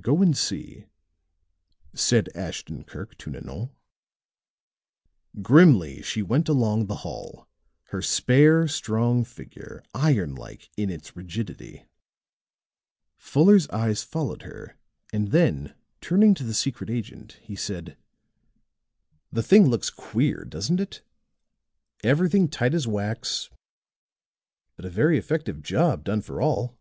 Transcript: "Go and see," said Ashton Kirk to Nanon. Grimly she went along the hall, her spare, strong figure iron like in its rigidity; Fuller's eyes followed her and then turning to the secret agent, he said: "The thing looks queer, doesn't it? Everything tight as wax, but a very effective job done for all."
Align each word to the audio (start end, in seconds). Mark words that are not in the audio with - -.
"Go 0.00 0.20
and 0.22 0.36
see," 0.36 0.86
said 1.94 2.28
Ashton 2.34 2.82
Kirk 2.82 3.16
to 3.18 3.30
Nanon. 3.30 3.70
Grimly 5.40 6.02
she 6.02 6.20
went 6.20 6.48
along 6.48 6.86
the 6.86 6.96
hall, 7.06 7.46
her 7.84 8.02
spare, 8.02 8.66
strong 8.66 9.22
figure 9.24 9.84
iron 9.94 10.34
like 10.34 10.68
in 10.76 10.90
its 10.90 11.14
rigidity; 11.14 11.86
Fuller's 13.16 13.68
eyes 13.70 14.02
followed 14.02 14.42
her 14.42 14.76
and 15.12 15.28
then 15.28 15.76
turning 16.00 16.34
to 16.34 16.42
the 16.44 16.54
secret 16.54 16.90
agent, 16.90 17.34
he 17.40 17.54
said: 17.54 17.96
"The 19.30 19.44
thing 19.44 19.68
looks 19.68 19.90
queer, 19.90 20.44
doesn't 20.44 20.80
it? 20.80 21.02
Everything 22.02 22.48
tight 22.48 22.74
as 22.74 22.88
wax, 22.88 23.48
but 24.74 24.84
a 24.84 24.90
very 24.90 25.18
effective 25.18 25.62
job 25.62 26.02
done 26.02 26.20
for 26.20 26.42
all." 26.42 26.76